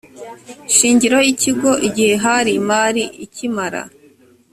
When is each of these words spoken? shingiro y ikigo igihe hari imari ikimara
shingiro 0.75 1.17
y 1.25 1.29
ikigo 1.33 1.71
igihe 1.87 2.13
hari 2.25 2.51
imari 2.61 3.03
ikimara 3.25 3.81